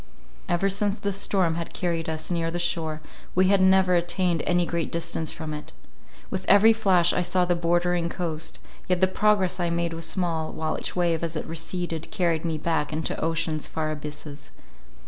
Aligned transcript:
Ever 0.49 0.67
since 0.67 0.97
the 0.97 1.13
storm 1.13 1.53
had 1.53 1.75
carried 1.75 2.09
us 2.09 2.31
near 2.31 2.49
the 2.49 2.57
shore, 2.57 3.01
we 3.35 3.49
had 3.49 3.61
never 3.61 3.93
attained 3.95 4.41
any 4.47 4.65
great 4.65 4.91
distance 4.91 5.29
from 5.29 5.53
it. 5.53 5.73
With 6.31 6.43
every 6.47 6.73
flash 6.73 7.13
I 7.13 7.21
saw 7.21 7.45
the 7.45 7.53
bordering 7.55 8.09
coast; 8.09 8.57
yet 8.87 8.99
the 8.99 9.05
progress 9.05 9.59
I 9.59 9.69
made 9.69 9.93
was 9.93 10.07
small, 10.07 10.51
while 10.53 10.75
each 10.79 10.95
wave, 10.95 11.23
as 11.23 11.35
it 11.35 11.45
receded, 11.45 12.09
carried 12.09 12.43
me 12.43 12.57
back 12.57 12.91
into 12.91 13.15
ocean's 13.21 13.67
far 13.67 13.91
abysses. 13.91 14.49